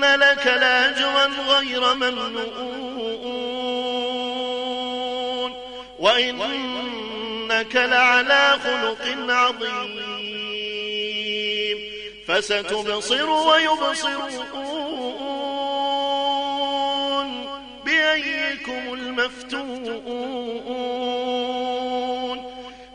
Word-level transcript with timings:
لك 0.00 0.46
لاجرا 0.46 1.26
غير 1.48 1.94
ممنون 1.94 2.94
وإنك 5.98 7.76
لعلى 7.76 8.58
خلق 8.64 9.32
عظيم 9.32 10.14
فستبصر 12.28 13.30
ويبصرون 13.30 14.84
بأيكم 17.84 18.94
المفتون 18.94 20.14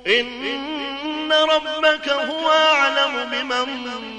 إن 0.08 1.34
ربك 1.34 2.10
هو 2.10 2.50
أعلم 2.50 3.30
بمن 3.32 4.19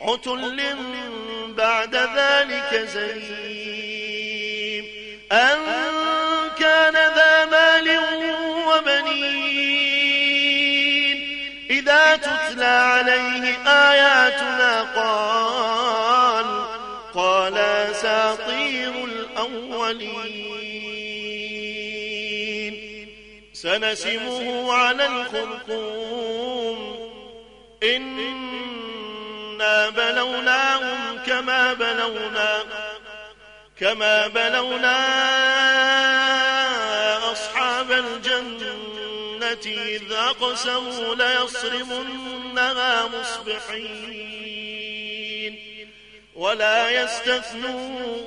عتل 0.00 0.66
بعد 1.56 1.96
ذلك 1.96 2.88
زنيم. 2.94 4.84
أن 5.32 5.58
كان 6.58 6.92
ذا 6.92 7.44
مال 7.44 7.98
وبنين. 8.68 9.56
إذا 11.70 12.16
تتلى 12.16 12.64
عليه 12.64 13.56
آياتنا 13.66 14.82
قال 14.82 16.46
قال 17.14 17.58
أساطير 17.58 19.04
الأولين. 19.04 20.55
سنسمه 23.66 24.72
على 24.72 25.06
الخرطوم. 25.06 26.78
إنا 27.82 29.90
بلوناهم 29.90 31.18
كما 31.26 31.72
بلونا 31.72 32.62
كما 33.80 34.26
بلونا 34.26 34.96
أصحاب 37.32 37.92
الجنة 37.92 39.66
إذ 39.66 40.12
أقسموا 40.12 41.14
ليصرمنها 41.14 43.08
مصبحين. 43.08 44.46
ولا 46.34 47.02
يستثنون 47.02 48.26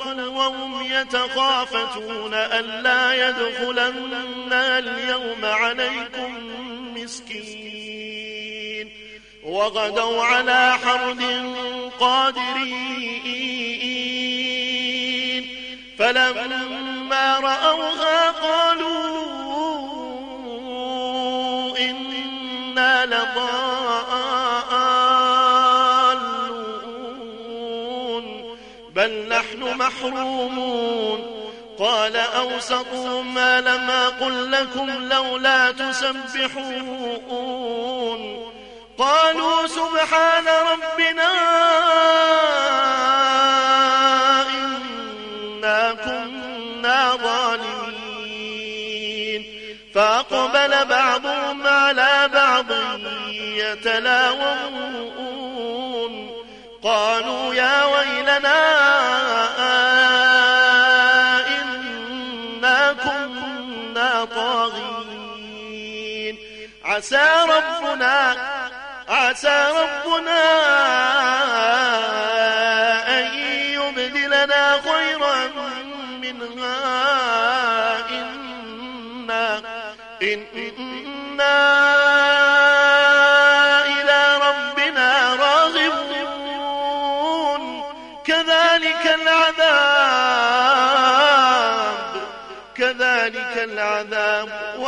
فانطلقوا 0.00 0.26
وهم 0.26 0.82
يتخافتون 0.82 2.34
ألا 2.34 3.28
يدخلن 3.28 4.52
اليوم 4.52 5.44
عليكم 5.44 6.38
مسكين. 6.96 8.92
وغدوا 9.44 10.24
على 10.24 10.78
حرد 10.84 11.22
قادرين. 12.00 13.10
فلما 15.98 17.38
رأوها 17.40 18.30
قالوا 18.30 19.20
إنا 21.78 23.06
لضالون 23.06 23.79
محرومون. 29.76 31.40
قال 31.78 32.16
أوسطهم 32.16 33.34
ما 33.34 33.60
لم 33.60 33.90
أقل 33.90 34.52
لكم 34.52 34.90
لولا 34.90 35.70
تسبحون. 35.70 36.60
قالوا 38.98 39.66
سبحان 39.66 40.44
ربنا 40.46 41.30
إنا 44.48 45.92
كنا 45.92 47.16
ظالمين. 47.16 47.70
فأقبل 49.94 50.84
بعضهم 50.84 51.66
على 51.66 52.30
بعض 52.34 52.66
يتلاومون. 53.54 54.80
قالوا 56.84 57.54
يا 57.54 57.84
ويلنا 57.84 58.60
إنا 61.48 62.92
كنا 62.92 64.24
طاغين. 64.24 66.38
عسى 66.84 67.26
ربنا 67.48 68.36
عسى 69.08 69.68
ربنا 69.80 70.42
أن 73.18 73.24
يبدلنا 73.74 74.80
خيرا 74.80 75.36
منها. 76.22 76.78
إنا 78.10 79.62
إنا 80.22 81.80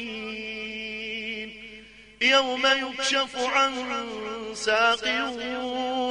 يوم 2.22 2.68
يكشف 2.68 3.36
عن 3.36 3.74
ساق 4.54 5.04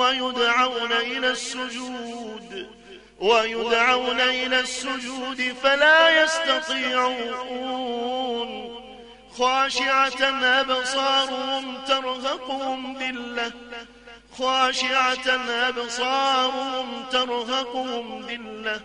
ويدعون 0.01 0.93
إلى 0.93 1.31
السجود 1.31 2.18
ويدعون 3.19 4.21
إلى 4.21 4.61
السجود 4.61 5.55
فلا 5.63 6.25
يستطيعون. 6.25 7.69
خاشعة 9.39 10.23
أبصارهم 10.45 11.85
ترهقهم 11.89 12.97
ذلة. 12.97 13.53
خاشعة 14.39 15.29
أبصارهم 15.69 17.05
ترهقهم 17.13 18.27
ذلة. 18.27 18.81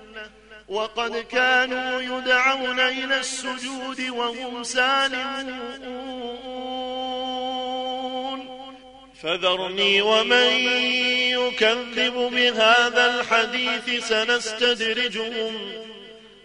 وقد 0.67 1.17
كانوا 1.17 2.01
يدعون 2.01 2.79
إلى 2.79 3.19
السجود 3.19 4.09
وهم 4.09 4.63
سالمون. 4.63 6.12
فذرني 9.23 10.01
ومن 10.01 10.51
يكذب 11.31 12.13
بهذا 12.13 13.19
الحديث 13.19 14.07
سنستدرجهم 14.07 15.53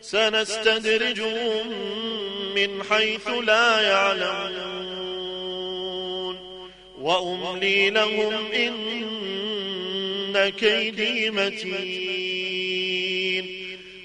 سنستدرجهم 0.00 1.68
من 2.54 2.82
حيث 2.90 3.28
لا 3.28 3.80
يعلمون. 3.80 4.78
وأملي 7.00 7.90
لهم 7.90 8.52
إن 8.52 10.48
كيدي 10.48 11.30
متين. 11.30 12.28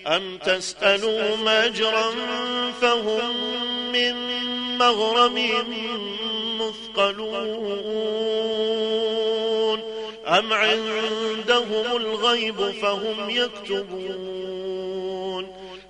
أم 0.07 0.37
تسألوا 0.37 1.65
أجرا 1.65 2.11
فهم 2.81 3.35
من 3.91 4.15
مغرم 4.77 5.37
مثقلون. 6.57 7.83
أم 10.27 10.53
عندهم 10.53 11.95
الغيب 11.95 12.71
فهم 12.81 13.29
يكتبون. 13.29 14.83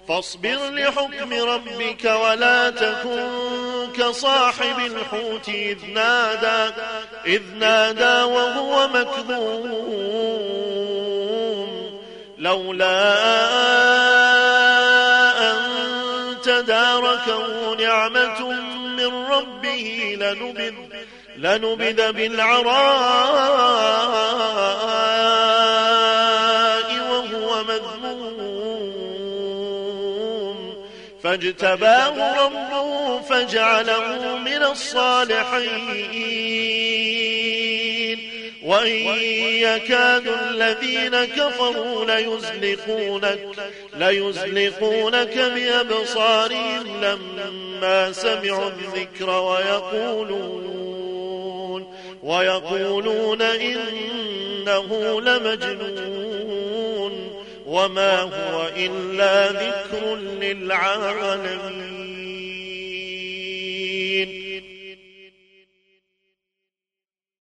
فاصبر 0.07 0.69
لحكم 0.71 1.33
ربك 1.33 2.05
ولا 2.05 2.69
تكن 2.69 3.27
كصاحب 3.97 4.79
الحوت 4.79 5.49
إذ 5.49 5.77
نادى 5.93 6.73
إذ 7.25 7.41
نادى 7.59 8.23
وهو 8.23 8.87
مكذوم 8.87 9.73
لولا 12.37 13.13
أن 15.51 15.57
تداركه 16.43 17.75
نعمة 17.75 18.51
من 18.97 19.25
ربه 19.83 20.15
لنبذ 20.15 20.73
لنبذ 21.37 22.11
بالعراء 22.11 22.73
وهو 27.09 27.63
مذموم. 27.63 28.93
فاجتباه 31.23 32.45
ربه 32.45 33.21
فجعله 33.21 34.37
من 34.37 34.63
الصالحين. 34.63 36.72
وإن 38.63 39.19
يكاد 39.59 40.27
الذين 40.27 41.25
كفروا 41.25 42.05
ليزلقونك 42.05 43.39
ليزلقونك 43.95 45.37
بأبصارهم 45.37 47.01
لما 47.01 48.11
سمعوا 48.11 48.69
الذكر 48.69 49.29
ويقولون 49.29 50.73
ويقولون 52.23 53.41
إنه 53.41 55.21
لمجنون 55.21 56.63
وما 57.65 58.21
هو 58.21 58.67
إلا 58.77 59.51
ذكر 59.51 60.15
للعالمين. 60.15 62.02